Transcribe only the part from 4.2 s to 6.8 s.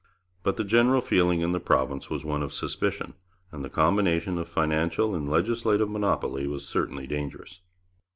of financial and legislative monopoly was